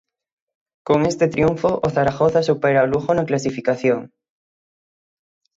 Con 0.83 1.05
este 1.05 1.27
triunfo, 1.27 1.79
o 1.85 1.87
Zaragoza 1.95 2.41
supera 2.49 2.85
o 2.85 2.89
Lugo 2.91 3.11
na 3.15 3.27
clasificación. 3.29 4.01